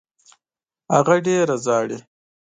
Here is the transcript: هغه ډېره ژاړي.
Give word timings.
هغه 0.95 1.15
ډېره 1.25 1.55
ژاړي. 1.63 1.97